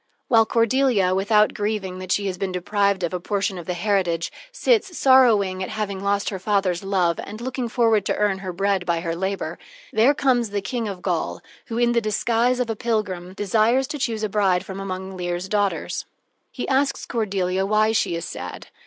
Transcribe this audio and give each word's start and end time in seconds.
While 0.29 0.47
Cordelia, 0.47 1.13
without 1.13 1.53
grieving 1.53 1.99
that 1.99 2.11
she 2.11 2.25
has 2.25 2.35
been 2.39 2.51
deprived 2.51 3.03
of 3.03 3.13
a 3.13 3.19
portion 3.19 3.59
of 3.59 3.67
the 3.67 3.75
heritage, 3.75 4.31
sits 4.51 4.97
sorrowing 4.97 5.61
at 5.61 5.69
having 5.69 6.03
lost 6.03 6.29
her 6.31 6.39
father's 6.39 6.81
love, 6.83 7.19
and 7.23 7.39
looking 7.39 7.69
forward 7.69 8.03
to 8.07 8.15
earn 8.15 8.39
her 8.39 8.51
bread 8.51 8.83
by 8.83 9.01
her 9.01 9.15
labor, 9.15 9.59
there 9.93 10.15
comes 10.15 10.49
the 10.49 10.59
King 10.59 10.87
of 10.87 11.03
Gaul, 11.03 11.39
who, 11.67 11.77
in 11.77 11.91
the 11.91 12.01
disguise 12.01 12.59
of 12.59 12.67
a 12.71 12.75
pilgrim, 12.75 13.33
desires 13.33 13.85
to 13.89 13.99
choose 13.99 14.23
a 14.23 14.29
bride 14.29 14.65
from 14.65 14.79
among 14.79 15.15
Leir's 15.15 15.47
daughters. 15.47 16.07
He 16.51 16.67
asks 16.67 17.05
Cordelia 17.05 17.63
why 17.63 17.91
she 17.91 18.15
is 18.15 18.25
sad. 18.25 18.69